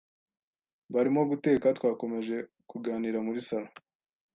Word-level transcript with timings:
Barimo 0.93 1.21
guteka 1.31 1.67
twakomeje 1.77 2.35
kuganira 2.69 3.17
muri 3.25 3.39
salon 3.47 3.71